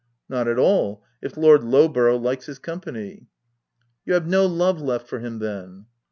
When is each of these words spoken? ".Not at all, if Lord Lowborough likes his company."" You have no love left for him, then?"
".Not 0.27 0.47
at 0.47 0.57
all, 0.57 1.03
if 1.21 1.37
Lord 1.37 1.61
Lowborough 1.61 2.17
likes 2.19 2.47
his 2.47 2.57
company."" 2.57 3.27
You 4.07 4.15
have 4.15 4.25
no 4.25 4.47
love 4.47 4.81
left 4.81 5.07
for 5.07 5.19
him, 5.19 5.37
then?" 5.37 5.85